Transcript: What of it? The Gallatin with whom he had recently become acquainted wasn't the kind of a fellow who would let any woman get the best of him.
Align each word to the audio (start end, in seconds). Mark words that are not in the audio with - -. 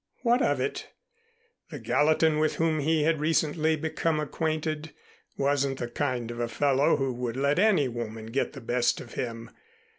What 0.23 0.41
of 0.41 0.59
it? 0.59 0.89
The 1.69 1.77
Gallatin 1.77 2.39
with 2.39 2.55
whom 2.55 2.79
he 2.79 3.03
had 3.03 3.19
recently 3.19 3.75
become 3.75 4.19
acquainted 4.19 4.93
wasn't 5.37 5.77
the 5.77 5.89
kind 5.91 6.31
of 6.31 6.39
a 6.39 6.47
fellow 6.47 6.95
who 6.95 7.13
would 7.13 7.37
let 7.37 7.59
any 7.59 7.87
woman 7.87 8.25
get 8.31 8.53
the 8.53 8.61
best 8.61 8.99
of 8.99 9.13
him. 9.13 9.51